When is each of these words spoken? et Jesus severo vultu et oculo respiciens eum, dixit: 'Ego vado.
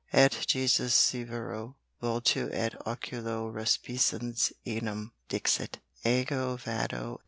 et 0.13 0.31
Jesus 0.47 0.95
severo 0.95 1.75
vultu 2.01 2.49
et 2.51 2.73
oculo 2.87 3.49
respiciens 3.53 4.51
eum, 4.65 5.11
dixit: 5.29 5.77
'Ego 6.03 6.57
vado. 6.57 7.19